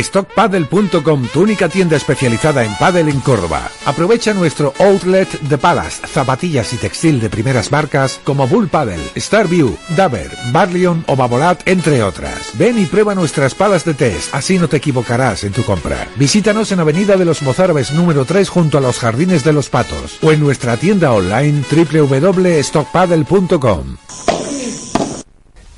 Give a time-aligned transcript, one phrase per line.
[0.00, 3.68] StockPaddle.com, tu única tienda especializada en paddle en Córdoba.
[3.84, 9.76] Aprovecha nuestro outlet de palas, zapatillas y textil de primeras marcas como Bull Paddle, Starview,
[9.96, 12.52] Daver, Barleon o Babolat, entre otras.
[12.54, 16.08] Ven y prueba nuestras palas de test, así no te equivocarás en tu compra.
[16.16, 20.16] Visítanos en Avenida de los Mozárabes número 3 junto a los Jardines de los Patos
[20.22, 23.96] o en nuestra tienda online www.stockpaddle.com.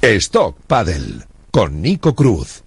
[0.02, 2.64] Stock Paddle con Nico Cruz.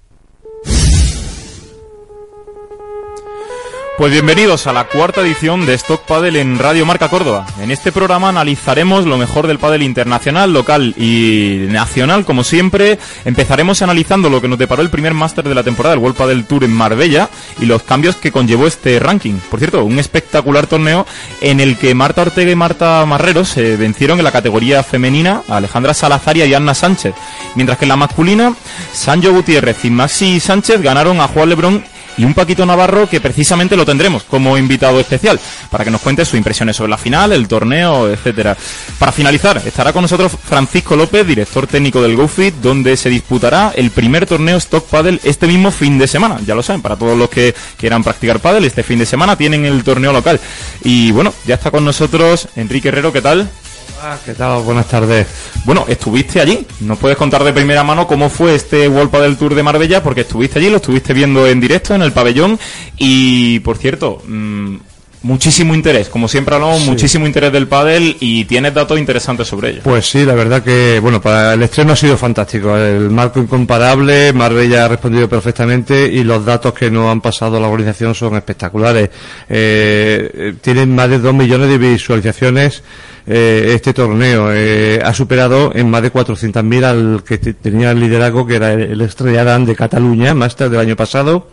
[3.97, 7.47] Pues bienvenidos a la cuarta edición de Stock Paddle en Radio Marca Córdoba.
[7.59, 12.99] En este programa analizaremos lo mejor del pádel internacional, local y nacional, como siempre.
[13.25, 16.45] Empezaremos analizando lo que nos deparó el primer máster de la temporada, el World Padel
[16.45, 17.27] Tour en Marbella,
[17.59, 19.39] y los cambios que conllevó este ranking.
[19.49, 21.07] Por cierto, un espectacular torneo
[21.41, 25.95] en el que Marta Ortega y Marta Marrero se vencieron en la categoría femenina Alejandra
[25.95, 27.15] Salazar y Anna Sánchez.
[27.55, 28.53] Mientras que en la masculina,
[28.93, 31.83] Sancho Gutiérrez y Maxi Sánchez ganaron a Juan Lebrón
[32.17, 36.25] y un Paquito Navarro que precisamente lo tendremos como invitado especial para que nos cuente
[36.25, 38.57] sus impresiones sobre la final, el torneo, etcétera.
[38.99, 43.91] Para finalizar, estará con nosotros Francisco López, director técnico del GoFit, donde se disputará el
[43.91, 46.39] primer torneo Stock Paddle este mismo fin de semana.
[46.45, 49.65] Ya lo saben, para todos los que quieran practicar paddle, este fin de semana tienen
[49.65, 50.39] el torneo local.
[50.83, 53.49] Y bueno, ya está con nosotros Enrique Herrero, ¿qué tal?
[54.09, 54.61] Ah, ¿Qué tal?
[54.63, 55.27] Buenas tardes.
[55.65, 56.65] Bueno, estuviste allí.
[56.79, 60.01] ¿Nos puedes contar de primera mano cómo fue este World del Tour de Marbella?
[60.01, 62.57] Porque estuviste allí, lo estuviste viendo en directo en el pabellón.
[62.97, 64.77] Y, por cierto, mmm,
[65.27, 66.09] muchísimo interés.
[66.09, 66.89] Como siempre hablamos, sí.
[66.89, 69.81] muchísimo interés del pádel y tienes datos interesantes sobre ello.
[69.83, 72.75] Pues sí, la verdad que, bueno, para el estreno ha sido fantástico.
[72.75, 77.59] El marco incomparable, Marbella ha respondido perfectamente y los datos que nos han pasado a
[77.59, 79.09] la organización son espectaculares.
[79.49, 82.81] Eh, tienen más de dos millones de visualizaciones
[83.29, 84.53] eh, este torneo.
[84.53, 89.01] Eh, ha superado en más de 400.000 al que tenía el liderazgo, que era el
[89.01, 91.49] Estrella Dan de Cataluña, máster del año pasado.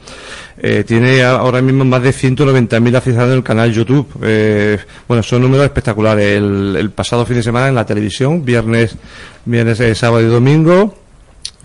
[0.57, 4.09] Eh, tiene ahora mismo más de 190.000 aficionados en el canal YouTube.
[4.23, 6.37] Eh, bueno, son números espectaculares.
[6.37, 8.97] El, el, pasado fin de semana en la televisión, viernes,
[9.45, 10.95] viernes, eh, sábado y domingo,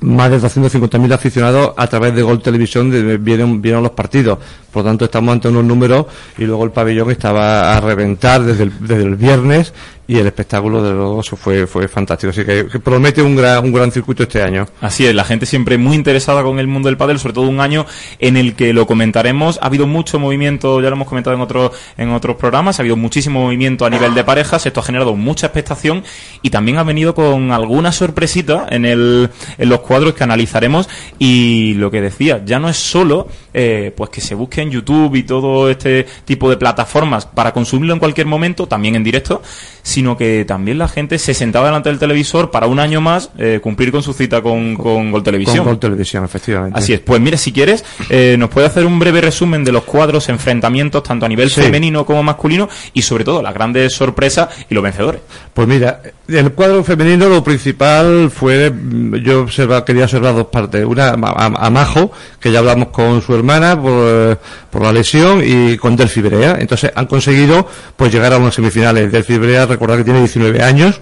[0.01, 4.39] más de 250.000 aficionados a través de Gol Televisión de, vieron, vieron los partidos.
[4.72, 6.06] Por lo tanto, estamos ante unos números
[6.38, 9.74] y luego el pabellón estaba a reventar desde el, viernes
[10.07, 12.31] y el espectáculo de luego fue fue fantástico.
[12.31, 14.68] Así que, que, promete un gran un gran circuito este año.
[14.81, 17.59] Así es la gente siempre muy interesada con el mundo del pádel sobre todo un
[17.59, 17.85] año
[18.19, 19.59] en el que lo comentaremos.
[19.62, 22.96] Ha habido mucho movimiento ya lo hemos comentado en otros en otros programas ha habido
[22.96, 26.03] muchísimo movimiento a nivel de parejas esto ha generado mucha expectación
[26.41, 31.74] y también ha venido con alguna sorpresita en el en los cuadros que analizaremos y
[31.75, 35.23] lo que decía ya no es solo eh, pues que se busque en YouTube y
[35.23, 39.41] todo este tipo de plataformas para consumirlo en cualquier momento también en directo
[39.89, 43.59] sino que también la gente se sentaba delante del televisor para un año más eh,
[43.61, 45.57] cumplir con su cita con, con Gol Televisión.
[45.57, 46.77] Con Gol Televisión, efectivamente.
[46.77, 46.99] Así es.
[46.99, 51.03] Pues mira, si quieres, eh, nos puede hacer un breve resumen de los cuadros, enfrentamientos,
[51.03, 51.61] tanto a nivel sí.
[51.61, 55.21] femenino como masculino, y sobre todo las grandes sorpresas y los vencedores.
[55.53, 58.71] Pues mira, el cuadro femenino lo principal fue,
[59.23, 60.85] yo observa, quería observar dos partes.
[60.85, 64.39] Una, a, a Majo, que ya hablamos con su hermana por,
[64.69, 66.57] por la lesión, y con Delphi Brea.
[66.59, 69.11] Entonces han conseguido pues llegar a unas semifinales.
[69.11, 71.01] Delphi Brea, recordar que tiene 19 años.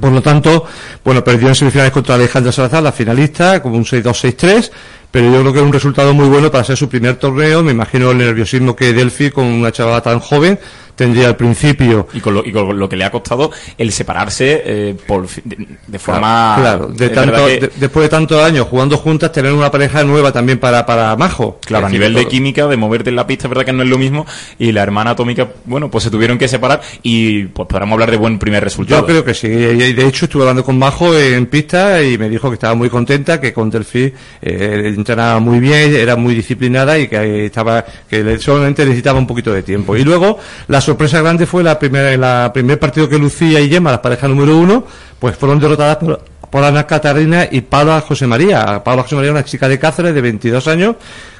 [0.00, 0.64] Por lo tanto,
[1.04, 4.70] bueno, perdió en semifinales contra Alejandra Salazar, la finalista, como un 6-2-6-3,
[5.10, 7.62] pero yo creo que es un resultado muy bueno para ser su primer torneo.
[7.62, 10.58] Me imagino el nerviosismo que Delphi, con una chavala tan joven,
[11.02, 12.06] tendría al principio.
[12.12, 15.66] Y con lo, y con lo que le ha costado el separarse eh, por, de,
[15.86, 16.56] de, forma.
[16.58, 17.60] Claro, de tanto, que...
[17.60, 21.58] de, después de tantos años jugando juntas, tener una pareja nueva también para, para Majo.
[21.64, 23.88] Claro, a nivel de química, de moverte en la pista, es verdad que no es
[23.88, 24.26] lo mismo.
[24.58, 28.38] Y la hermana atómica, bueno, pues se tuvieron que separar y pues hablar de buen
[28.38, 29.02] primer resultado.
[29.02, 29.48] Yo creo que sí.
[29.48, 32.88] Y de hecho, estuve hablando con Majo en pista y me dijo que estaba muy
[32.88, 38.38] contenta, que con Delphi eh, entrenaba muy bien, era muy disciplinada y que estaba, que
[38.38, 39.96] solamente necesitaba un poquito de tiempo.
[39.96, 43.90] Y luego, la sorpresa grande fue la primera, la primer partido que Lucía y Gemma,
[43.90, 44.84] la pareja número uno,
[45.18, 46.20] pues fueron derrotadas por,
[46.50, 48.84] por Ana Catarina y Paula José María.
[48.84, 50.96] Paula José María, una chica de Cáceres de 22 años,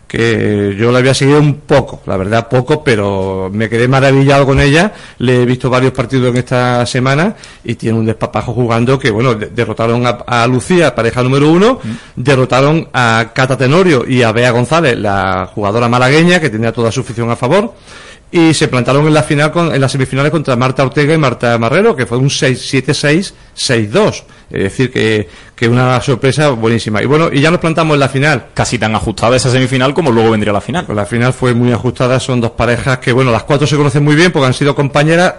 [0.08, 4.58] que yo la había seguido un poco, la verdad poco, pero me quedé maravillado con
[4.58, 4.90] ella.
[5.18, 9.34] Le he visto varios partidos en esta semana y tiene un despapajo jugando que, bueno,
[9.34, 12.22] de derrotaron a, a, Lucía, pareja número uno, mm.
[12.22, 17.00] derrotaron a Cata Tenorio y a Bea González, la jugadora malagueña que tenía toda su
[17.02, 17.74] afición a favor
[18.32, 21.58] y se plantaron en la final con, en las semifinales contra Marta Ortega y Marta
[21.58, 24.24] Marrero, que fue un 6-7-6-6-2.
[24.50, 27.02] Es decir, que, que una sorpresa buenísima.
[27.02, 28.46] Y bueno, y ya nos plantamos en la final.
[28.54, 30.86] Casi tan ajustada esa semifinal como luego vendría la final.
[30.86, 34.02] Pues la final fue muy ajustada, son dos parejas que, bueno, las cuatro se conocen
[34.02, 35.34] muy bien porque han sido compañeras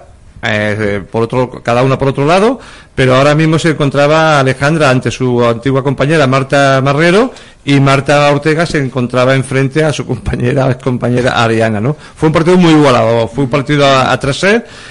[0.46, 2.60] eh, por otro, cada una por otro lado,
[2.96, 7.32] pero ahora mismo se encontraba Alejandra ante su antigua compañera Marta Marrero
[7.66, 11.96] y Marta Ortega se encontraba enfrente a su compañera, compañera Ariana, ¿no?
[12.16, 14.46] Fue un partido muy igualado, fue un partido a, a tres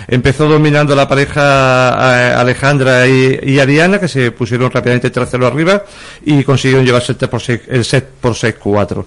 [0.08, 1.40] empezó dominando la pareja
[1.98, 5.84] eh, Alejandra y, Ariana, que se pusieron rápidamente 3-0 arriba
[6.24, 9.04] y consiguieron llevarse el set por 6, el set por 6-4.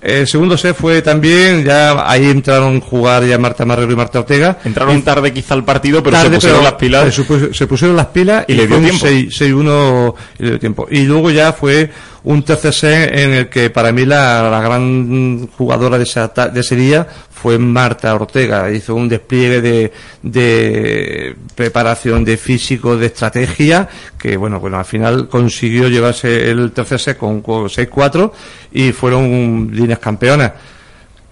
[0.00, 4.20] El segundo set fue también, ya ahí entraron a jugar ya Marta Marrero y Marta
[4.20, 4.58] Ortega.
[4.64, 7.14] Entraron tarde quizá al partido, pero se pusieron las pilas.
[7.52, 9.06] Se, pusieron las pilas y, le dio tiempo.
[9.06, 10.86] 6-1 y le dio tiempo.
[10.90, 11.90] Y luego ya fue
[12.24, 16.60] un tercer set en el que para mí la, la gran jugadora de, esa, de
[16.60, 17.06] ese día
[17.46, 18.72] fue Marta Ortega.
[18.72, 23.88] Hizo un despliegue de, de preparación de físico, de estrategia,
[24.18, 28.32] que bueno, bueno, al final consiguió llevarse el tercer set con 6-4
[28.72, 30.54] y fueron líneas campeonas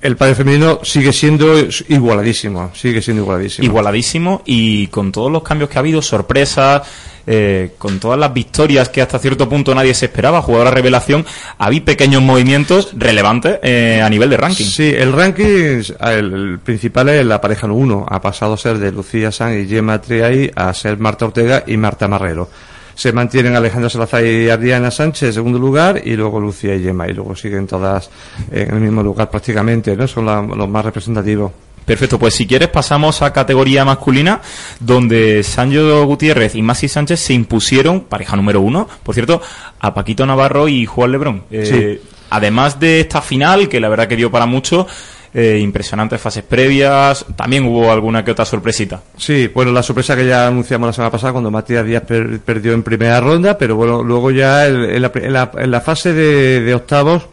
[0.05, 1.55] el padre femenino sigue siendo
[1.89, 3.65] igualadísimo, sigue siendo igualadísimo.
[3.65, 6.83] Igualadísimo y con todos los cambios que ha habido, sorpresas,
[7.27, 11.25] eh, con todas las victorias que hasta cierto punto nadie se esperaba, jugadora revelación,
[11.57, 14.67] había pequeños movimientos relevantes eh, a nivel de ranking.
[14.67, 19.33] Sí, el ranking, el, principal es la pareja 1, ha pasado a ser de Lucía
[19.33, 22.51] San y Gemma Triay a ser Marta Ortega y Marta Marrero
[22.95, 27.09] se mantienen Alejandra Salazar y Adriana Sánchez en segundo lugar y luego Lucía y Gemma
[27.09, 28.11] y luego siguen todas
[28.51, 30.07] en el mismo lugar prácticamente, ¿no?
[30.07, 31.53] Son los más representativos.
[31.85, 34.41] Perfecto, pues si quieres pasamos a categoría masculina,
[34.81, 39.43] donde Sancho Gutiérrez y Masi Sánchez se impusieron, pareja número uno, por cierto,
[39.81, 41.43] a Paquito Navarro y Juan Lebrón.
[41.51, 42.01] Eh,
[42.31, 44.87] además de esta final, que la verdad que dio para mucho,
[45.37, 49.03] eh, impresionantes fases previas, también hubo alguna que otra sorpresita.
[49.17, 52.85] Sí, bueno, la sorpresa que ya anunciamos la semana pasada cuando Matías Díaz perdió en
[52.85, 57.27] primera ronda, pero bueno, luego ya en, la, fase de, octavos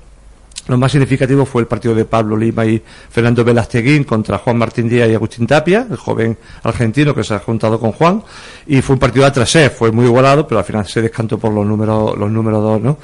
[0.68, 4.90] lo más significativo fue el partido de Pablo Lima y Fernando Velasteguín contra Juan Martín
[4.90, 8.24] Díaz y Agustín Tapia, el joven argentino que se ha juntado con Juan,
[8.66, 11.54] y fue un partido a 3 fue muy igualado, pero al final se descantó por
[11.54, 12.98] los números, los números dos, ¿no?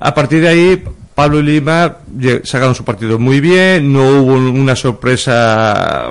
[0.00, 1.98] A partir de ahí, Pablo y Lima
[2.42, 6.08] sacaron su partido muy bien, no hubo una sorpresa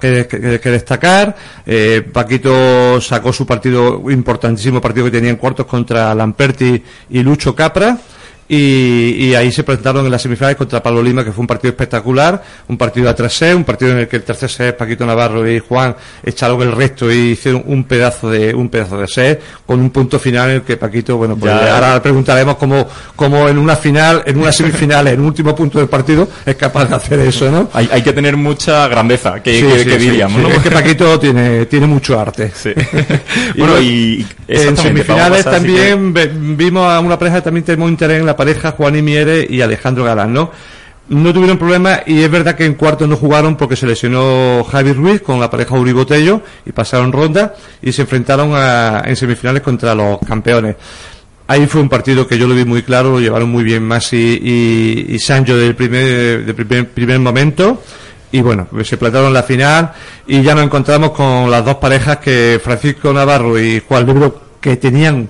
[0.00, 0.26] que,
[0.62, 1.36] que, destacar.
[1.66, 7.54] Eh, Paquito sacó su partido, importantísimo partido que tenía en cuartos contra Lamperti y Lucho
[7.54, 7.98] Capra.
[8.48, 12.42] Y, ahí se presentaron en las semifinales contra Pablo Lima, que fue un partido espectacular,
[12.68, 15.58] un partido a 3 un partido en el que el tercer set Paquito Navarro y
[15.58, 19.90] Juan echaron el resto y hicieron un pedazo de un pedazo de set, con un
[19.90, 24.22] punto final en el que Paquito, bueno, pues ahora preguntaremos cómo, cómo en una final,
[24.24, 27.68] en una semifinal, en un último punto del partido, es capaz de hacer eso, ¿no?
[27.74, 29.52] Hay, hay que tener mucha grandeza, que,
[29.98, 30.48] diríamos, ¿no?
[30.48, 32.50] Es que Paquito tiene, tiene mucho arte.
[33.56, 36.14] bueno, y, en semifinales también
[36.56, 40.04] vimos a una pareja también tenemos interés en la pareja Juan y Miere y Alejandro
[40.04, 40.52] Galán, ¿no?
[41.08, 44.92] No tuvieron problemas y es verdad que en cuartos no jugaron porque se lesionó Javi
[44.92, 48.52] Ruiz con la pareja Uri Botello y pasaron ronda y se enfrentaron
[49.04, 50.76] en semifinales contra los campeones.
[51.48, 55.08] Ahí fue un partido que yo lo vi muy claro, lo llevaron muy bien Masi
[55.08, 57.82] y, Sancho del primer, del primer, primer momento
[58.30, 59.92] y bueno, se plantaron la final
[60.26, 64.76] y ya nos encontramos con las dos parejas que Francisco Navarro y Juan Libro que
[64.76, 65.28] tenían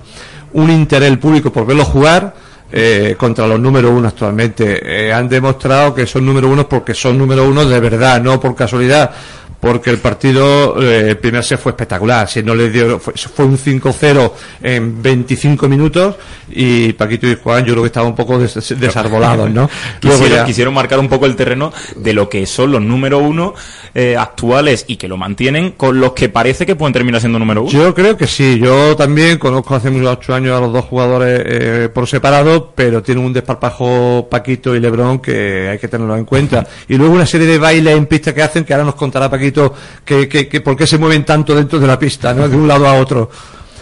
[0.53, 5.07] un interés público por verlo jugar eh, contra los número uno actualmente.
[5.07, 8.55] Eh, han demostrado que son número uno porque son número uno de verdad, no por
[8.55, 9.11] casualidad
[9.59, 12.27] porque el partido, eh, el primer set fue espectacular.
[12.29, 14.31] Si no le dio, fue, un 5-0
[14.63, 16.15] en 25 minutos
[16.49, 19.69] y Paquito y Juan yo creo que estaban un poco desarbolados, ¿no?
[19.99, 23.53] quisieron, quisieron, marcar un poco el terreno de lo que son los número uno
[23.93, 27.63] eh, actuales y que lo mantienen con los que parece que pueden terminar siendo número
[27.63, 27.71] uno.
[27.71, 28.59] Yo creo que sí.
[28.59, 33.03] Yo también conozco hace unos ocho años a los dos jugadores eh, por separado, pero
[33.03, 36.65] tienen un desparpajo Paquito y Lebrón que hay que tenerlo en cuenta.
[36.87, 39.48] Y luego una serie de bailes en pista que hacen que ahora nos contará Paquito
[40.05, 42.47] que, que, por qué se mueven tanto dentro de la pista, ¿no?
[42.47, 43.29] De un lado a otro.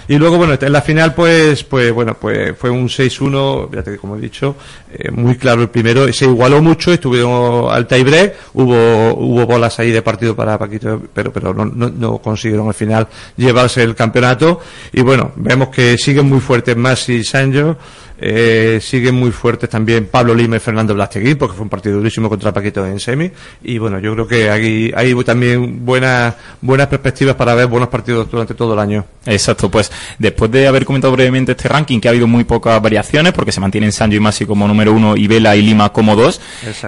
[0.10, 3.98] Y luego, bueno, en la final, pues, pues bueno, pues fue un 6-1, fíjate que
[3.98, 4.56] como he dicho,
[4.90, 9.92] eh, muy claro el primero, se igualó mucho, estuvieron al tiebreak, hubo, hubo bolas ahí
[9.92, 13.06] de partido para Paquito, pero, pero no, no, no, consiguieron al final
[13.36, 14.62] llevarse el campeonato.
[14.94, 17.78] Y bueno, vemos que siguen muy fuertes Masi y Sancho,
[18.20, 22.30] eh, siguen muy fuertes también Pablo Lima y Fernando Blasteguín, porque fue un partido durísimo
[22.30, 23.32] contra Paquito en semi.
[23.64, 28.30] Y bueno, yo creo que hay, hay también buenas, buenas perspectivas para ver buenos partidos
[28.30, 29.06] durante todo el año.
[29.26, 33.34] Exacto, pues después de haber comentado brevemente este ranking, que ha habido muy pocas variaciones,
[33.34, 36.42] porque se mantienen Sancho y Masi como número uno y Vela y Lima como dos,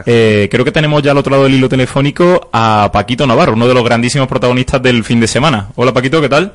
[0.05, 3.67] eh, creo que tenemos ya al otro lado del hilo telefónico a Paquito Navarro, uno
[3.67, 5.69] de los grandísimos protagonistas del fin de semana.
[5.75, 6.53] Hola Paquito, ¿qué tal?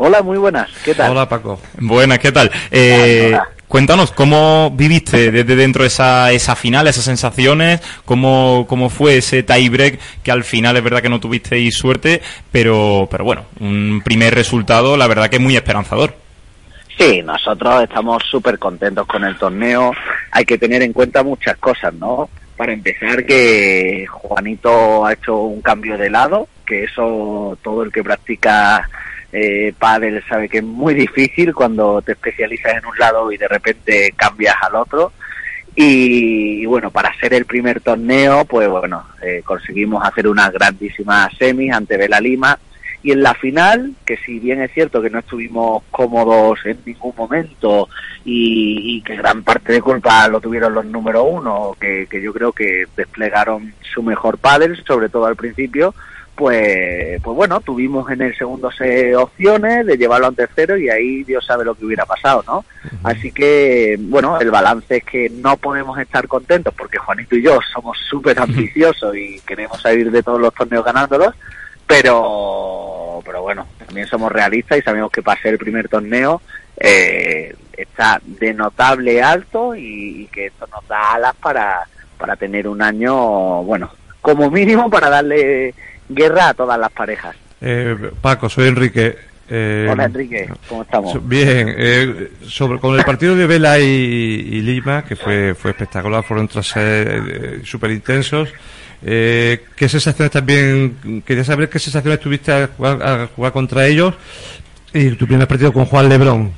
[0.00, 0.68] Hola, muy buenas.
[0.84, 1.10] ¿Qué tal?
[1.10, 1.58] Hola, Paco.
[1.80, 2.52] Buenas, ¿qué tal?
[2.70, 3.36] Eh,
[3.68, 7.82] Cuéntanos, ¿cómo viviste desde dentro esa, esa final, esas sensaciones?
[8.06, 13.06] ¿Cómo, ¿Cómo fue ese tiebreak que al final es verdad que no tuvisteis suerte, pero,
[13.10, 16.14] pero bueno, un primer resultado la verdad que es muy esperanzador?
[16.96, 19.92] Sí, nosotros estamos súper contentos con el torneo.
[20.32, 22.30] Hay que tener en cuenta muchas cosas, ¿no?
[22.56, 28.02] Para empezar, que Juanito ha hecho un cambio de lado, que eso todo el que
[28.02, 28.88] practica
[29.32, 33.48] eh, pádel sabe que es muy difícil cuando te especializas en un lado y de
[33.48, 35.12] repente cambias al otro.
[35.80, 41.72] Y, bueno, para ser el primer torneo, pues bueno, eh, conseguimos hacer una grandísima semis
[41.72, 42.58] ante Vela Lima.
[43.00, 47.14] Y en la final, que si bien es cierto que no estuvimos cómodos en ningún
[47.16, 47.88] momento
[48.24, 52.50] y, que gran parte de culpa lo tuvieron los número uno, que, que yo creo
[52.50, 55.94] que desplegaron su mejor pádel, sobre todo al principio,
[56.38, 61.24] pues, pues bueno, tuvimos en el segundo set opciones de llevarlo al tercero y ahí
[61.24, 62.64] Dios sabe lo que hubiera pasado, ¿no?
[63.02, 67.58] Así que, bueno, el balance es que no podemos estar contentos porque Juanito y yo
[67.72, 71.34] somos súper ambiciosos y queremos salir de todos los torneos ganándolos,
[71.88, 76.40] pero, pero bueno, también somos realistas y sabemos que para ser el primer torneo
[76.76, 81.80] eh, está de notable alto y, y que esto nos da alas para,
[82.16, 83.90] para tener un año, bueno,
[84.20, 85.74] como mínimo para darle
[86.08, 87.36] guerra a todas las parejas.
[87.60, 89.16] Eh, Paco, soy Enrique.
[89.50, 91.26] Eh, Hola Enrique, ¿cómo estamos?
[91.26, 96.48] Bien, eh, sobre con el partido de Vela y, Lima, que fue fue espectacular, fueron
[96.48, 98.52] tras eh, súper intensos.
[99.02, 104.14] Eh, ¿Qué sensaciones también, quería saber qué sensaciones tuviste a jugar, a jugar contra ellos
[104.92, 106.52] y tu primer partido con Juan Lebrón?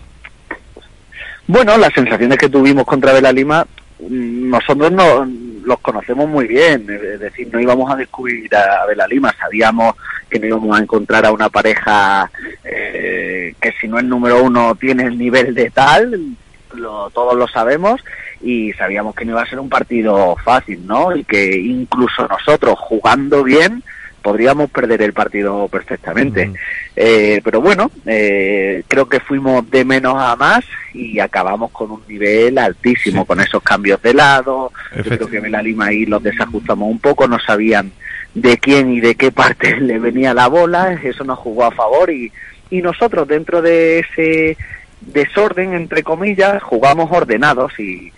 [1.47, 3.67] Bueno, las sensaciones que tuvimos contra Vela Lima,
[4.01, 5.27] mm, nosotros no,
[5.65, 9.95] los conocemos muy bien, es decir, no íbamos a descubrir a Bela Lima, sabíamos
[10.29, 12.31] que no íbamos a encontrar a una pareja
[12.65, 16.37] eh, que si no es número uno tiene el nivel de tal,
[16.75, 18.03] lo, todos lo sabemos,
[18.43, 21.15] y sabíamos que no iba a ser un partido fácil, ¿no?
[21.15, 23.83] Y que incluso nosotros jugando bien,
[24.23, 26.53] podríamos perder el partido perfectamente.
[26.97, 32.03] Eh, pero bueno, eh, creo que fuimos de menos a más y acabamos con un
[32.09, 34.73] nivel altísimo, con esos cambios de lado.
[34.97, 37.93] Yo creo que en la Lima ahí los desajustamos un poco, no sabían
[38.35, 42.11] de quién y de qué parte le venía la bola, eso nos jugó a favor
[42.11, 42.33] y,
[42.71, 44.57] y nosotros dentro de ese
[45.01, 48.13] desorden, entre comillas, jugamos ordenados y,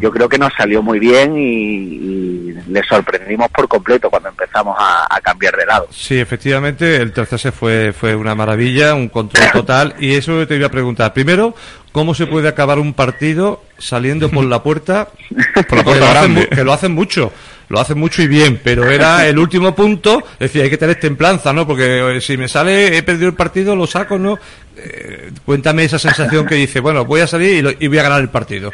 [0.00, 5.06] yo creo que nos salió muy bien y, le sorprendimos por completo cuando empezamos a,
[5.22, 5.88] cambiar de lado.
[5.90, 10.56] Sí, efectivamente, el tercer set fue, fue una maravilla, un control total y eso te
[10.56, 11.12] iba a preguntar.
[11.12, 11.54] Primero,
[11.92, 15.08] ¿cómo se puede acabar un partido saliendo por la puerta,
[15.68, 17.32] por la puerta que lo hacen mucho?
[17.68, 21.52] lo hace mucho y bien, pero era el último punto, decía, hay que tener templanza,
[21.52, 21.66] ¿no?
[21.66, 24.38] Porque eh, si me sale, he perdido el partido, lo saco, ¿no?
[24.76, 28.30] Eh, cuéntame esa sensación que dice, bueno, voy a salir y, voy a ganar el
[28.30, 28.72] partido.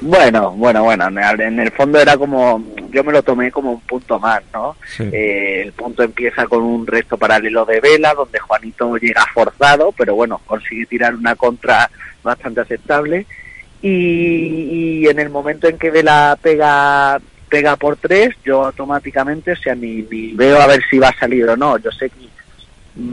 [0.00, 4.18] Bueno, bueno, bueno, en el fondo era como, yo me lo tomé como un punto
[4.18, 4.76] más, ¿no?
[4.98, 10.14] Eh, el punto empieza con un resto paralelo de vela, donde Juanito llega forzado, pero
[10.14, 11.90] bueno, consigue tirar una contra
[12.22, 13.26] bastante aceptable.
[13.80, 13.88] Y,
[15.02, 19.74] y en el momento en que Vela pega pega por tres, yo automáticamente, o sea,
[19.74, 21.78] ni, veo a ver si va a salir o no.
[21.78, 22.28] Yo sé que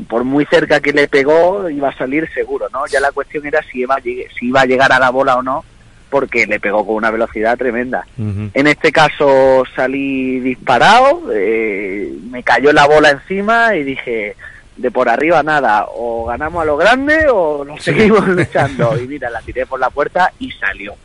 [0.08, 2.86] por muy cerca que le pegó, iba a salir seguro, ¿no?
[2.88, 5.64] Ya la cuestión era si iba si iba a llegar a la bola o no,
[6.10, 8.06] porque le pegó con una velocidad tremenda.
[8.18, 14.36] En este caso salí disparado, eh, me cayó la bola encima y dije,
[14.78, 18.98] de por arriba nada, o ganamos a lo grande o nos seguimos luchando.
[19.00, 20.96] Y mira, la tiré por la puerta y salió.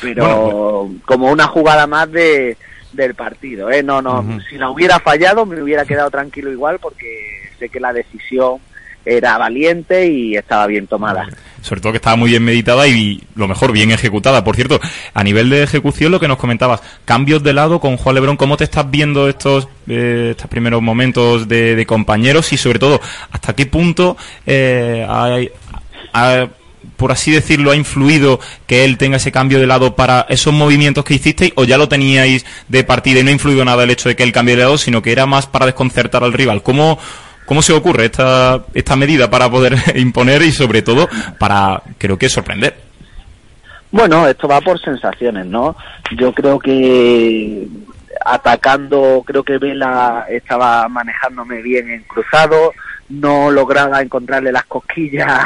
[0.00, 2.56] Pero pues como una jugada más de
[2.92, 3.70] del partido.
[3.70, 3.82] ¿eh?
[3.82, 7.92] No, no, si la hubiera fallado me hubiera quedado tranquilo igual porque sé que la
[7.92, 8.58] decisión
[9.04, 11.28] era valiente y estaba bien tomada.
[11.62, 14.42] Sobre todo que estaba muy bien meditada y lo mejor, bien ejecutada.
[14.44, 14.80] Por cierto,
[15.12, 18.56] a nivel de ejecución, lo que nos comentabas, cambios de lado con Juan Lebrón, ¿cómo
[18.56, 23.66] te estás viendo estos, eh, estos primeros momentos de, compañeros y sobre todo, hasta qué
[23.66, 24.16] punto
[24.46, 25.06] eh,
[26.96, 31.04] por así decirlo, ha influido que él tenga ese cambio de lado para esos movimientos
[31.04, 34.08] que hicisteis o ya lo teníais de partida y no ha influido nada el hecho
[34.08, 36.62] de que él cambie de lado, sino que era más para desconcertar al rival?
[36.62, 36.98] ¿Cómo,
[37.50, 42.28] cómo se ocurre esta, esta medida para poder imponer y sobre todo para, creo que,
[42.28, 42.76] sorprender?
[43.90, 45.74] Bueno, esto va por sensaciones, ¿no?
[46.16, 47.66] Yo creo que
[48.24, 52.72] atacando, creo que Vela estaba manejándome bien en cruzado,
[53.08, 55.40] no lograba encontrarle las cosquillas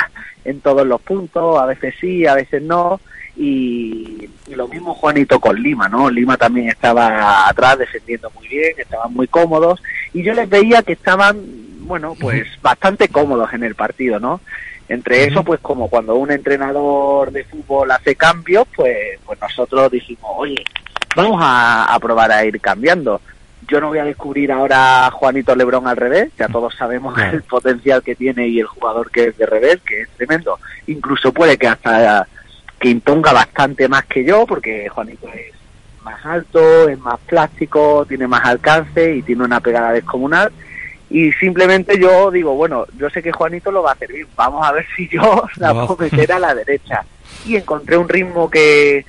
[0.44, 3.00] en todos los puntos, a veces sí, a veces no,
[3.34, 6.11] y, lo mismo Juanito con Lima, ¿no?
[6.11, 9.82] Lima también estaba atrás defendiendo muy bien, estaban muy cómodos,
[10.12, 11.40] y yo les veía que estaban,
[11.85, 14.41] bueno, pues bastante cómodos en el partido, ¿no?
[14.88, 20.31] Entre eso, pues como cuando un entrenador de fútbol hace cambios, pues, pues nosotros dijimos,
[20.37, 20.62] oye,
[21.17, 23.21] vamos a, a probar a ir cambiando.
[23.67, 27.43] Yo no voy a descubrir ahora a Juanito Lebrón al revés, ya todos sabemos el
[27.45, 30.59] potencial que tiene y el jugador que es de revés, que es tremendo.
[30.87, 32.29] Incluso puede que hasta
[32.79, 35.55] que imponga bastante más que yo, porque Juanito es
[36.03, 40.53] más alto, es más plástico, tiene más alcance y tiene una pegada descomunal.
[41.11, 44.66] Y simplemente yo digo, bueno, yo sé que Juanito lo va a hacer bien, vamos
[44.66, 47.04] a ver si yo la puedo meter a la derecha.
[47.46, 49.04] Y encontré un ritmo que,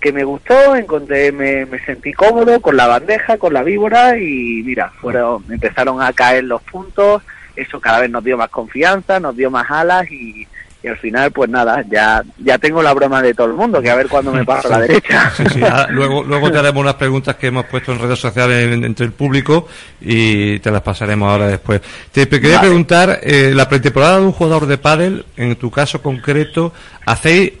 [0.00, 4.62] que me gustó, encontré, me, me sentí cómodo con la bandeja, con la víbora y
[4.64, 7.22] mira, fueron, empezaron a caer los puntos,
[7.56, 10.46] eso cada vez nos dio más confianza, nos dio más alas y,
[10.82, 13.90] y al final pues nada, ya, ya tengo la broma de todo el mundo, que
[13.90, 15.30] a ver cuándo me paso a la derecha.
[15.36, 15.62] Sí, sí.
[15.62, 19.06] Ahora, luego, luego te haremos unas preguntas que hemos puesto en redes sociales en- entre
[19.06, 19.68] el público
[20.00, 21.80] y te las pasaremos ahora después.
[22.12, 22.68] Te quería Vale.
[22.68, 26.72] preguntar, eh, la pretemporada de un jugador de pádel, en tu caso concreto,
[27.04, 27.52] ¿hacéis,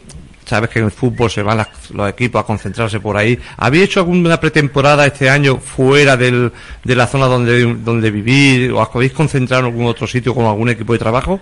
[0.46, 3.84] sabes que en el fútbol se van las- los equipos a concentrarse por ahí, ¿habéis
[3.84, 6.50] hecho alguna pretemporada este año fuera del,
[6.82, 10.46] de la zona donde, donde vivís o os habéis concentrado en algún otro sitio con
[10.46, 11.38] algún equipo de trabajo?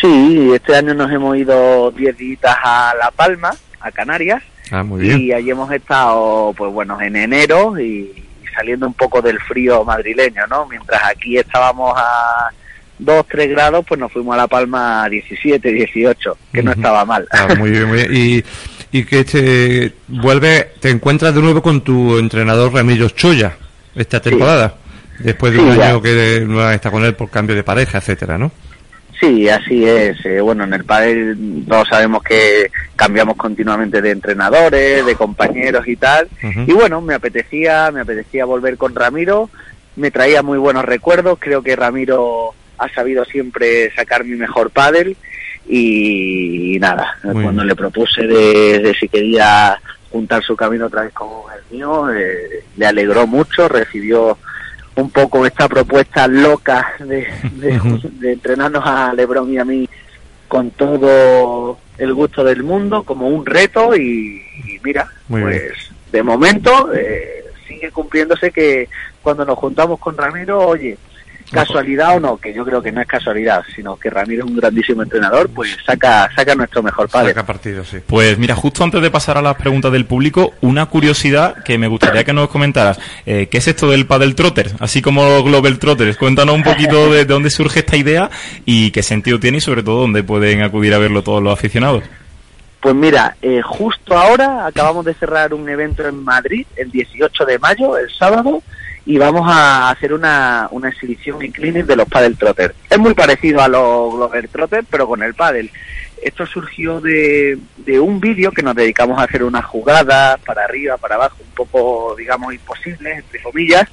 [0.00, 3.50] Sí, este año nos hemos ido 10 días a La Palma,
[3.80, 5.18] a Canarias, Ah, muy bien.
[5.20, 8.24] y allí hemos estado, pues bueno, en enero y,
[8.54, 10.66] saliendo un poco del frío madrileño, ¿no?
[10.66, 12.50] Mientras aquí estábamos a
[12.98, 17.04] 2, 3 grados, pues nos fuimos a La Palma a 17, 18, que no estaba
[17.04, 17.26] mal.
[17.30, 18.10] Ah, muy bien, muy bien.
[18.90, 23.56] Y, y que te vuelve, te encuentras de nuevo con tu entrenador Ramiro Choya
[23.94, 24.74] esta temporada,
[25.20, 25.88] después de Sí, un ya.
[25.90, 28.50] año que no está con él por cambio de pareja, etcétera, ¿no?
[29.20, 30.24] Sí, así es.
[30.24, 35.96] Eh, bueno, en el pádel todos sabemos que cambiamos continuamente de entrenadores, de compañeros y
[35.96, 36.28] tal.
[36.66, 39.50] Y bueno, me apetecía, me apetecía volver con Ramiro.
[39.96, 41.38] Me traía muy buenos recuerdos.
[41.40, 45.16] Creo que Ramiro ha sabido siempre sacar mi mejor pádel.
[45.70, 47.66] Y, nada, Muy cuando bien.
[47.68, 49.78] le propuse de, de si quería
[50.10, 54.38] juntar su camino otra vez con el mío, eh, le alegró mucho, recibió
[55.00, 59.88] un poco esta propuesta loca de, de, de entrenarnos a Lebron y a mí
[60.48, 65.72] con todo el gusto del mundo como un reto y, y mira, Muy pues bien.
[66.12, 68.88] de momento eh, sigue cumpliéndose que
[69.22, 70.96] cuando nos juntamos con Ramiro, oye,
[71.50, 74.56] casualidad o no, que yo creo que no es casualidad, sino que Ramiro es un
[74.56, 77.30] grandísimo entrenador, pues saca saca nuestro mejor padre.
[77.30, 77.98] Saca partido, sí.
[78.06, 81.88] Pues mira, justo antes de pasar a las preguntas del público, una curiosidad que me
[81.88, 82.98] gustaría que nos comentaras.
[83.26, 84.70] Eh, ¿Qué es esto del paddle trotter?
[84.78, 86.16] Así como Global Trotters.
[86.16, 88.30] Cuéntanos un poquito de, de dónde surge esta idea
[88.64, 92.04] y qué sentido tiene y sobre todo dónde pueden acudir a verlo todos los aficionados.
[92.80, 97.58] Pues mira, eh, justo ahora acabamos de cerrar un evento en Madrid, el 18 de
[97.58, 98.62] mayo, el sábado,
[99.08, 102.74] y vamos a hacer una, una exhibición en clinic de los paddle trotter.
[102.90, 105.70] Es muy parecido a los Glover Trotter, pero con el paddle.
[106.22, 110.98] Esto surgió de, de un vídeo que nos dedicamos a hacer unas jugadas para arriba,
[110.98, 113.88] para abajo, un poco, digamos, imposibles, entre comillas,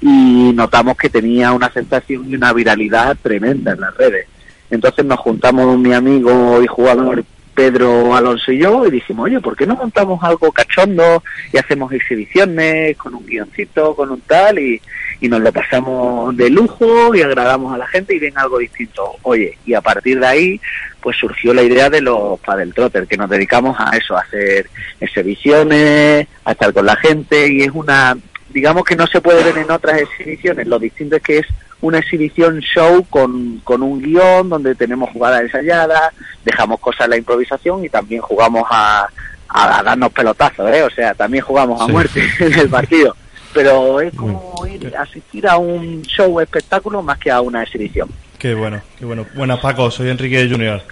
[0.00, 4.26] y notamos que tenía una aceptación y una viralidad tremenda en las redes.
[4.68, 7.24] Entonces nos juntamos mi amigo y jugador
[7.56, 11.90] Pedro Alonso y yo y dijimos, oye, ¿por qué no montamos algo cachondo y hacemos
[11.90, 14.80] exhibiciones con un guioncito, con un tal y,
[15.20, 19.16] y nos lo pasamos de lujo y agradamos a la gente y ven algo distinto?
[19.22, 20.60] Oye, y a partir de ahí
[21.00, 24.68] pues surgió la idea de los Padel Trotter, que nos dedicamos a eso, a hacer
[25.00, 28.18] exhibiciones, a estar con la gente y es una,
[28.50, 31.46] digamos que no se puede ver en otras exhibiciones, lo distinto es que es
[31.80, 36.12] una exhibición show con, con un guion donde tenemos jugadas ensayadas,
[36.44, 39.06] dejamos cosas a la improvisación y también jugamos a,
[39.48, 40.82] a, a darnos pelotazos, ¿eh?
[40.82, 41.92] o sea, también jugamos a Sí.
[41.92, 43.14] muerte en el partido.
[43.52, 48.08] Pero es como ir a asistir a un show espectáculo más que a una exhibición.
[48.38, 49.24] Qué bueno, qué bueno.
[49.34, 50.82] Buenas, Paco, soy Enrique Junior.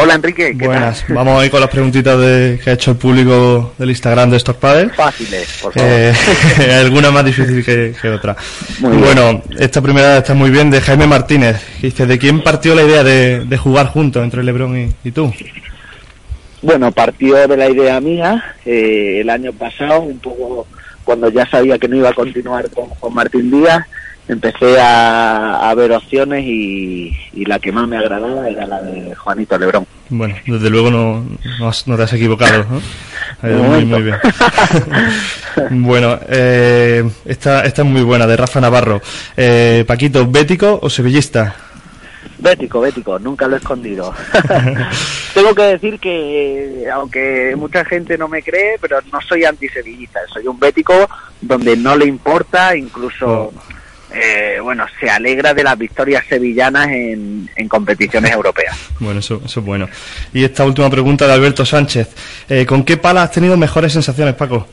[0.00, 1.16] Hola Enrique, ¿qué Buenas, tal?
[1.16, 4.36] vamos a ir con las preguntitas de, que ha hecho el público del Instagram de
[4.36, 4.90] Stock Padel.
[4.92, 5.90] Fáciles, por favor.
[5.90, 6.12] Eh,
[6.84, 8.36] alguna más difícil que, que otra.
[8.78, 9.02] Muy bien.
[9.02, 11.56] bueno, esta primera está muy bien de Jaime Martínez.
[11.80, 15.10] que dice, ¿de quién partió la idea de, de jugar juntos entre Lebron y, y
[15.10, 15.32] tú?
[16.62, 20.68] Bueno, partió de la idea mía eh, el año pasado, un poco
[21.02, 23.84] cuando ya sabía que no iba a continuar con Juan Martín Díaz,
[24.28, 29.14] empecé a, a ver opciones y, y la que más me agradaba era la de
[29.14, 29.86] Juanito Lebrón.
[30.10, 31.24] Bueno, desde luego no,
[31.58, 32.64] no, has- no te has equivocado.
[32.70, 32.80] ¿no?
[33.68, 34.16] Muy, muy bien.
[35.70, 39.00] bueno, eh, esta, esta es muy buena, de Rafa Navarro.
[39.36, 41.54] Eh, Paquito, ¿bético o sevillista?
[42.38, 44.12] Bético, bético, nunca lo he escondido.
[45.34, 50.46] Tengo que decir que, aunque mucha gente no me cree, pero no soy antisevillista, soy
[50.46, 51.08] un bético
[51.40, 53.52] donde no le importa, incluso
[54.14, 58.76] eh, bueno, se alegra de las victorias sevillanas en, en competiciones europeas.
[58.98, 59.88] Bueno, eso, eso es bueno.
[60.32, 62.08] Y esta última pregunta de Alberto Sánchez.
[62.48, 64.66] Eh, ¿Con qué pala has tenido mejores sensaciones, Paco?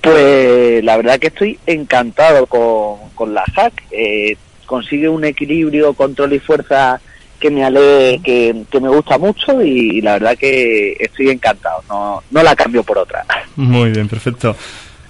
[0.00, 3.84] Pues la verdad que estoy encantado con, con la hack.
[3.90, 4.36] Eh,
[4.66, 7.00] consigue un equilibrio, control y fuerza
[7.38, 11.82] que me ale, que, que me gusta mucho y, y la verdad que estoy encantado.
[11.88, 13.24] No, no la cambio por otra.
[13.56, 14.56] Muy bien, perfecto.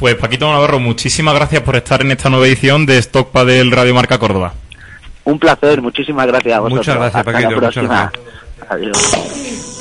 [0.02, 3.94] Pues Paquito Navarro, muchísimas gracias por estar en esta nueva edición de Stock Padel Radio
[3.94, 4.52] Marca Córdoba.
[5.22, 6.78] Un placer, muchísimas gracias a vosotros.
[6.88, 8.12] Muchas gracias, Hasta Paquito, la muchas próxima.
[8.68, 9.71] Adiós.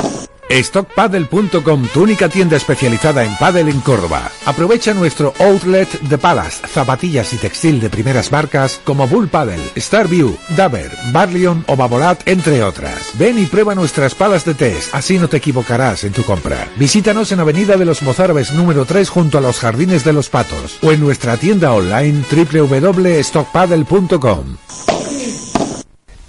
[0.52, 4.30] StockPaddle.com, tu única tienda especializada en pádel en Córdoba.
[4.46, 10.36] Aprovecha nuestro outlet de palas, zapatillas y textil de primeras marcas como Bull Paddle, Starview,
[10.58, 13.18] Daver, Barleon o Babolat, entre otras.
[13.18, 16.68] Ven y prueba nuestras palas de test, así no te equivocarás en tu compra.
[16.76, 20.80] Visítanos en Avenida de los Mozárabes número 3 junto a los Jardines de los Patos
[20.82, 24.58] o en nuestra tienda online www.stockpaddle.com.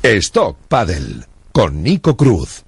[0.03, 2.65] Stock Paddle con Nico Cruz.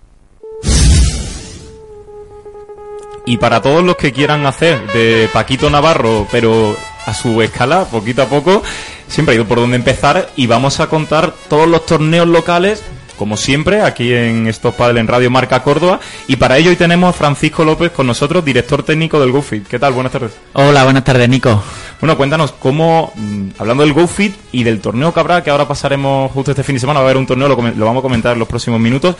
[3.26, 8.22] Y para todos los que quieran hacer de Paquito Navarro, pero a su escala, poquito
[8.22, 8.62] a poco,
[9.08, 12.82] siempre hay por dónde empezar y vamos a contar todos los torneos locales,
[13.16, 16.00] como siempre, aquí en Stop Paddle en Radio Marca Córdoba.
[16.26, 19.68] Y para ello hoy tenemos a Francisco López con nosotros, director técnico del GoFit.
[19.68, 19.92] ¿Qué tal?
[19.92, 20.32] Buenas tardes.
[20.52, 21.62] Hola, buenas tardes, Nico.
[22.00, 26.30] Bueno, cuéntanos cómo, mm, hablando del GoFit y del torneo que habrá, que ahora pasaremos
[26.32, 28.32] justo este fin de semana, va a haber un torneo, lo, lo vamos a comentar
[28.32, 29.16] en los próximos minutos.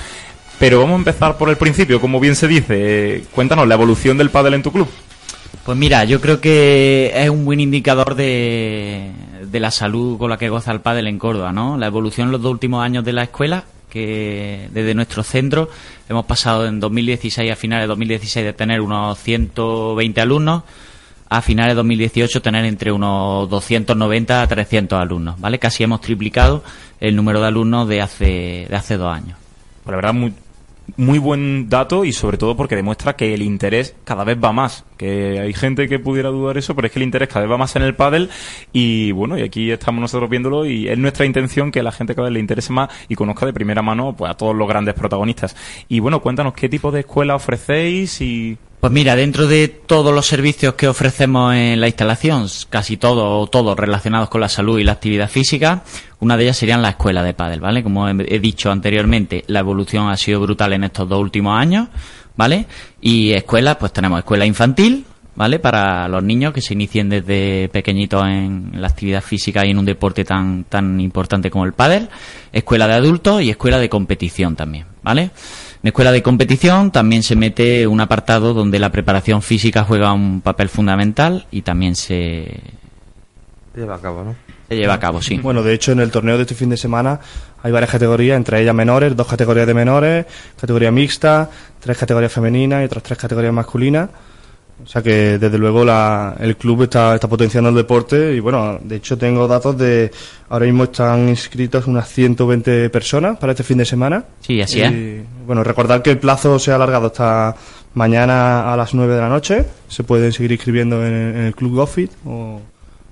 [0.59, 3.25] Pero vamos a empezar por el principio, como bien se dice.
[3.33, 4.89] Cuéntanos la evolución del pádel en tu club.
[5.65, 9.11] Pues mira, yo creo que es un buen indicador de,
[9.51, 11.79] de la salud con la que goza el pádel en Córdoba, ¿no?
[11.79, 15.71] La evolución en los dos últimos años de la escuela, que desde nuestro centro
[16.09, 20.65] hemos pasado en 2016 a finales de 2016 de tener unos 120 alumnos
[21.29, 25.59] a finales de 2018 tener entre unos 290 a 300 alumnos, ¿vale?
[25.59, 26.63] Casi hemos triplicado
[27.01, 29.39] el número de alumnos de hace de hace dos años.
[29.85, 30.33] Pues la verdad, muy,
[30.97, 34.85] muy buen dato y sobre todo porque demuestra que el interés cada vez va más.
[34.97, 37.59] Que hay gente que pudiera dudar eso, pero es que el interés cada vez va
[37.59, 38.31] más en el pádel
[38.73, 42.29] y bueno, y aquí estamos nosotros viéndolo y es nuestra intención que la gente cada
[42.29, 45.57] vez le interese más y conozca de primera mano pues a todos los grandes protagonistas.
[45.89, 48.57] Y bueno, cuéntanos qué tipo de escuela ofrecéis y...
[48.85, 53.47] Pues mira, dentro de todos los servicios que ofrecemos en la instalación, casi todos o
[53.47, 55.83] todos relacionados con la salud y la actividad física,
[56.21, 57.83] una de ellas serían la escuela de pádel, ¿vale?
[57.83, 61.89] Como he dicho anteriormente, la evolución ha sido brutal en estos dos últimos años,
[62.37, 62.67] ¿vale?
[63.01, 65.61] Y escuelas, pues tenemos escuela infantil, ¿vale?
[65.61, 69.87] Para los niños que se inicien desde pequeñitos en la actividad física y en un
[69.87, 72.11] deporte tan, tan importante como el pádel,
[72.53, 75.31] escuela de adultos y escuela de competición también, ¿vale?
[75.83, 80.41] En escuela de competición también se mete un apartado donde la preparación física juega un
[80.41, 82.61] papel fundamental y también se,
[83.75, 84.37] Lleva a cabo, ¿no?
[84.69, 85.37] se lleva a cabo, sí.
[85.39, 87.21] Bueno, de hecho, en el torneo de este fin de semana
[87.63, 90.27] hay varias categorías, entre ellas menores, dos categorías de menores,
[90.59, 94.11] categoría mixta, tres categorías femeninas y otras tres categorías masculinas.
[94.85, 98.79] O sea que, desde luego, la, el club está, está potenciando el deporte y, bueno,
[98.83, 100.11] de hecho, tengo datos de.
[100.51, 104.25] Ahora mismo están inscritos unas 120 personas para este fin de semana.
[104.41, 105.47] Sí, así es.
[105.47, 107.57] Bueno, recordar que el plazo se ha alargado hasta
[107.95, 109.65] mañana a las 9 de la noche.
[109.89, 112.61] Se pueden seguir inscribiendo en, el- en el Club Gofit o,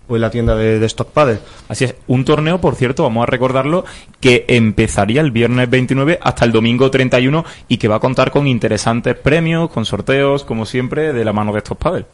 [0.09, 1.39] o en la tienda de, de Stock Padel.
[1.69, 3.85] Así es, un torneo, por cierto, vamos a recordarlo,
[4.21, 8.47] que empezaría el viernes 29 hasta el domingo 31 y que va a contar con
[8.47, 12.07] interesantes premios, con sorteos, como siempre, de la mano de estos padres.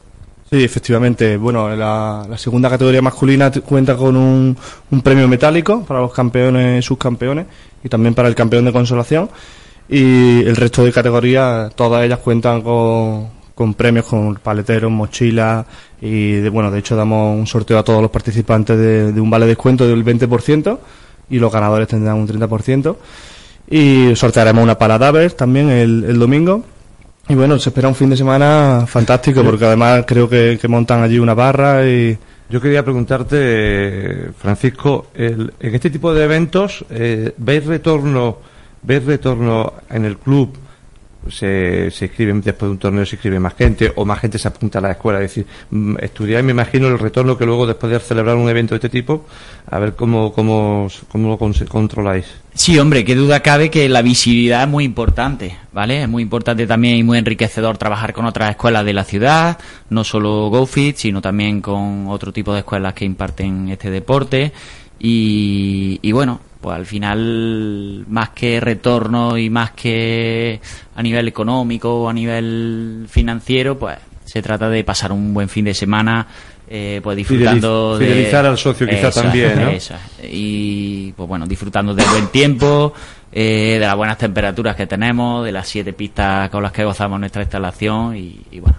[0.51, 1.37] Sí, efectivamente.
[1.37, 4.57] Bueno, la, la segunda categoría masculina cuenta con un,
[4.91, 7.47] un premio metálico para los campeones subcampeones
[7.85, 9.29] y también para el campeón de consolación.
[9.91, 15.67] Y el resto de categorías, todas ellas cuentan con, con premios, con paleteros, mochilas
[16.01, 19.47] y, de, bueno, de hecho damos un sorteo a todos los participantes de, un vale
[19.47, 20.79] descuento del 20%
[21.29, 22.97] y los ganadores tendrán un 30%.
[23.69, 26.63] Y sortearemos una Daver también el, domingo.
[27.29, 31.19] Y bueno, se espera un fin de semana fantástico porque además creo que, montan allí
[31.19, 32.17] una barra y...
[32.49, 38.39] Yo quería preguntarte, Francisco, el- en este tipo de eventos, eh, ¿veis retorno,
[38.83, 40.57] veis retorno en el club?
[41.31, 44.49] Se, se inscriben después de un torneo, se inscribe más gente o más gente se
[44.49, 45.23] apunta a la escuela.
[45.23, 48.75] Es decir, mm, estudiáis, me imagino, el retorno que luego, después de celebrar un evento
[48.75, 49.27] de este tipo,
[49.71, 52.27] a ver cómo, cómo, cómo lo controláis.
[52.55, 56.03] Sí, hombre, qué duda cabe que la visibilidad es muy importante, ¿vale?
[56.03, 59.59] Es muy importante también y muy enriquecedor trabajar con otras escuelas de la ciudad,
[59.91, 64.53] no solo GoFit, sino también con otro tipo de escuelas que imparten este deporte.
[64.99, 70.61] Y, y bueno, pues al final, más que retorno y más que
[70.95, 75.65] a nivel económico o a nivel financiero, pues Se trata de pasar un buen fin
[75.65, 76.27] de semana,
[76.69, 79.69] eh, pues disfrutando Fideliz- fidelizar al socio quizá Eso es, también, ¿no?
[79.71, 79.95] eso.
[80.31, 82.93] Y pues bueno, disfrutando del buen tiempo,
[83.33, 87.19] eh, de las buenas temperaturas que tenemos, de las siete pistas con las que gozamos
[87.19, 88.77] nuestra instalación y, y bueno,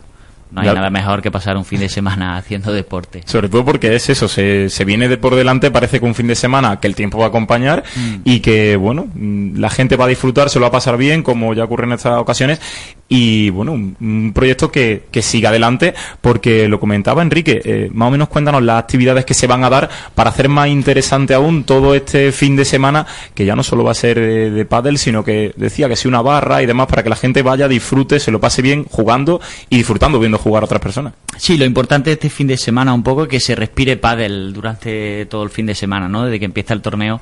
[0.51, 3.21] no hay nada mejor que pasar un fin de semana haciendo deporte.
[3.25, 6.27] Sobre todo porque es eso, se, se viene de por delante, parece que un fin
[6.27, 7.83] de semana que el tiempo va a acompañar
[8.23, 11.23] y que, bueno, mm, la gente va a disfrutar, se lo va a pasar bien,
[11.23, 12.59] como ya ocurre en estas ocasiones.
[13.07, 18.07] Y, bueno, un, un proyecto que, que siga adelante, porque lo comentaba Enrique, eh, más
[18.07, 21.63] o menos cuéntanos las actividades que se van a dar para hacer más interesante aún
[21.63, 24.97] todo este fin de semana, que ya no solo va a ser de, de pádel,
[24.99, 28.19] sino que decía que sí una barra y demás, para que la gente vaya, disfrute,
[28.19, 31.13] se lo pase bien jugando y disfrutando viendo jugar a otras personas.
[31.38, 35.25] Sí, lo importante este fin de semana un poco es que se respire pádel durante
[35.28, 36.25] todo el fin de semana, ¿no?
[36.25, 37.21] Desde que empieza el torneo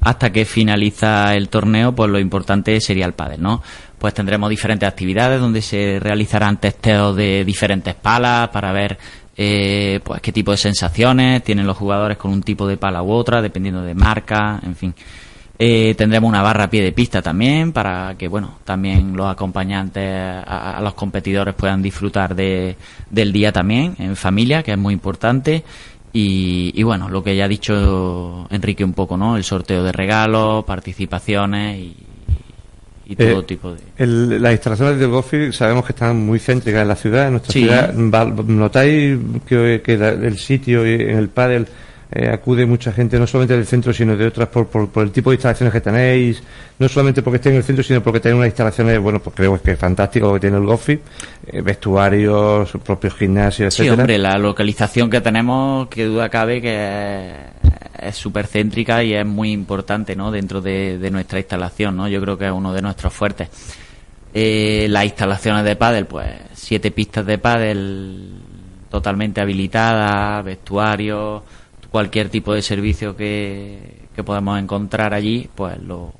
[0.00, 3.62] hasta que finaliza el torneo, pues lo importante sería el pádel, ¿no?
[3.98, 8.96] Pues tendremos diferentes actividades donde se realizarán testeos de diferentes palas para ver
[9.36, 13.10] eh, pues qué tipo de sensaciones tienen los jugadores con un tipo de pala u
[13.10, 14.94] otra, dependiendo de marca, en fin.
[15.60, 20.04] Eh, tendremos una barra a pie de pista también para que bueno también los acompañantes
[20.06, 22.76] a, a los competidores puedan disfrutar de,
[23.10, 25.64] del día también en familia que es muy importante
[26.12, 29.90] y, y bueno lo que ya ha dicho Enrique un poco no el sorteo de
[29.90, 31.96] regalos participaciones y,
[33.06, 36.82] y todo Eh, tipo de el- las instalaciones del Gofi sabemos que están muy céntricas
[36.82, 37.62] en la ciudad, en nuestra Sí.
[37.64, 37.92] ciudad.
[37.94, 41.66] ¿Notáis que, que el sitio y en el pádel
[42.10, 45.10] eh, acude mucha gente, no solamente del centro, sino de otras, por, por, por el
[45.12, 46.42] tipo de instalaciones que tenéis?
[46.78, 49.60] No solamente porque esté en el centro, sino porque tenéis unas instalaciones, bueno, pues creo
[49.60, 50.98] que es fantástico lo que tiene el Gofi,
[51.46, 54.02] eh, vestuarios, propios gimnasios, Sí, etcétera.
[54.02, 57.30] hombre, la localización que tenemos, que duda cabe que
[58.00, 60.30] es súper céntrica y es muy importante, ¿no?
[60.30, 62.08] Dentro de, de nuestra instalación, ¿no?
[62.08, 63.48] Yo creo que es uno de nuestros fuertes.
[64.32, 68.30] Eh, las instalaciones de pádel, pues siete pistas de pádel
[68.90, 71.42] totalmente habilitadas, vestuarios,
[71.90, 76.12] cualquier tipo de servicio que, que podamos encontrar allí, pues lo,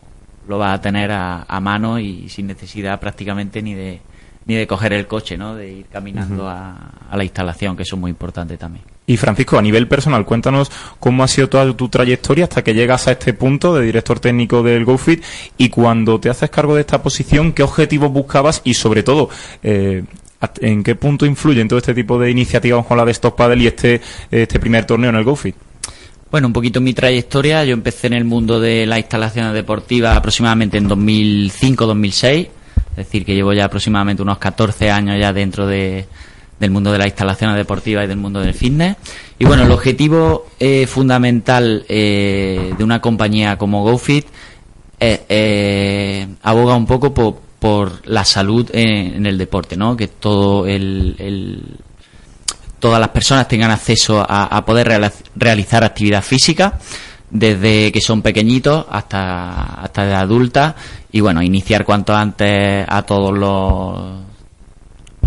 [0.46, 4.00] lo va a tener a, a mano y sin necesidad prácticamente ni de
[4.48, 5.54] ni de coger el coche, ¿no?
[5.54, 8.82] De ir caminando a, a la instalación, que eso es muy importante también.
[9.06, 13.08] Y Francisco, a nivel personal, cuéntanos cómo ha sido toda tu trayectoria hasta que llegas
[13.08, 15.22] a este punto de director técnico del GoFit
[15.58, 19.28] y cuando te haces cargo de esta posición, qué objetivos buscabas y sobre todo,
[19.62, 20.04] eh,
[20.60, 23.66] en qué punto influyen todo este tipo de iniciativas con la de Stock Paddle y
[23.66, 25.56] este, este primer torneo en el GoFit.
[26.30, 27.64] Bueno, un poquito mi trayectoria.
[27.64, 32.48] Yo empecé en el mundo de las instalaciones deportivas aproximadamente en 2005-2006.
[32.90, 36.06] Es decir, que llevo ya aproximadamente unos 14 años ya dentro de,
[36.60, 38.96] del mundo de las instalaciones deportivas y del mundo del fitness.
[39.38, 44.26] Y bueno, el objetivo eh, fundamental eh, de una compañía como GoFit
[45.00, 49.96] eh, aboga un poco por, por la salud en, el deporte, ¿no?
[49.96, 51.62] Que todo el,
[52.78, 56.78] todas las personas tengan acceso a, poder realizar actividad física
[57.30, 60.74] desde que son pequeñitos hasta hasta de adultas
[61.12, 64.22] y bueno iniciar cuanto antes a todos los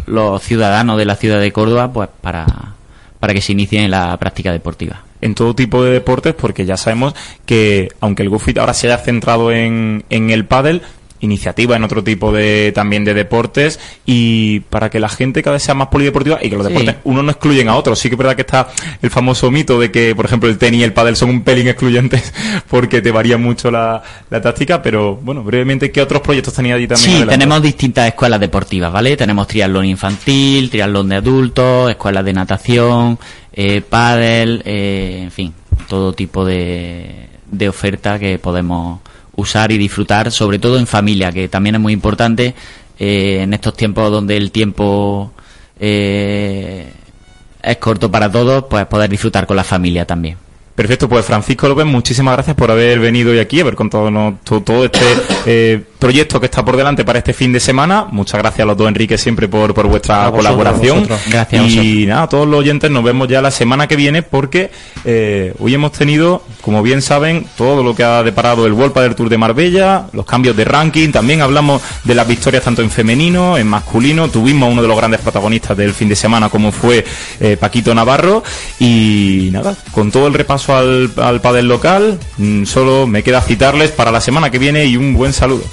[0.08, 2.74] los ciudadanos de la ciudad de Córdoba pues para
[3.20, 5.04] para que se inicien en la práctica deportiva.
[5.22, 7.14] en todo tipo de deportes porque ya sabemos
[7.46, 10.82] que aunque el GoFit ahora se haya centrado en, en el pádel
[11.22, 15.64] iniciativa en otro tipo de también de deportes y para que la gente cada vez
[15.64, 16.74] sea más polideportiva y que los Sí.
[16.74, 18.68] deportes uno no excluyen a otros sí que es verdad que está
[19.02, 21.68] el famoso mito de que por ejemplo el tenis y el pádel son un pelín
[21.68, 22.34] excluyentes
[22.70, 26.88] porque te varía mucho la, la táctica pero bueno brevemente qué otros proyectos tenía allí
[26.88, 27.34] también Sí, adelante?
[27.38, 29.16] tenemos distintas escuelas deportivas, ¿vale?
[29.16, 33.20] Tenemos triatlón infantil, triatlón de adultos, escuelas de natación,
[33.54, 35.54] eh, pádel, eh, en fin,
[35.88, 39.00] todo tipo de, de oferta que podemos
[39.36, 42.54] usar y disfrutar, sobre todo en familia, que también es muy importante
[43.00, 45.32] eh, en estos tiempos donde el tiempo
[45.80, 46.92] eh,
[47.64, 50.38] es corto para todos, pues poder disfrutar con la familia también.
[50.74, 54.10] Perfecto, pues Francisco López, muchísimas gracias por haber venido hoy aquí, haber contado
[54.44, 55.06] todo, todo este
[55.46, 58.08] eh, proyecto que está por delante para este fin de semana.
[58.10, 60.98] Muchas gracias a los dos, Enrique, siempre por, por vuestra A vosotros, colaboración.
[60.98, 61.22] a vosotros.
[61.28, 64.24] Gracias a Y nada, a todos los oyentes nos vemos ya la semana que viene
[64.24, 64.72] porque
[65.04, 69.16] eh, hoy hemos tenido, como bien saben, todo lo que ha deparado el World del
[69.16, 73.58] Tour de Marbella, los cambios de ranking, también hablamos de las victorias tanto en femenino,
[73.58, 77.04] en masculino, tuvimos uno de los grandes protagonistas del fin de semana como fue
[77.40, 78.44] eh, Paquito Navarro
[78.80, 83.92] y nada, con todo el repaso al, al pádel local, mm, solo me queda citarles
[83.92, 85.64] para la semana que viene y un buen saludo.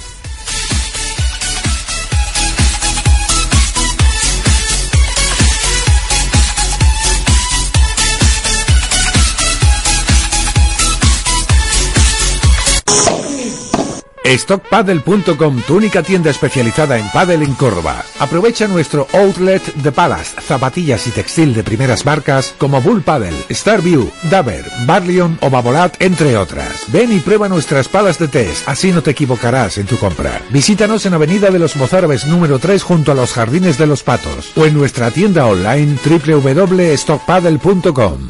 [14.37, 18.05] Stockpaddle.com, tu única tienda especializada en paddle en Córdoba.
[18.19, 24.11] Aprovecha nuestro outlet de palas, zapatillas y textil de primeras marcas como Bull Paddle, Starview,
[24.29, 26.83] Daver, Barleon o Babolat, entre otras.
[26.87, 30.41] Ven y prueba nuestras palas de test, así no te equivocarás en tu compra.
[30.51, 34.51] Visítanos en Avenida de los Mozárabes número 3 junto a los Jardines de los Patos
[34.55, 38.29] o en nuestra tienda online www.stockpaddle.com.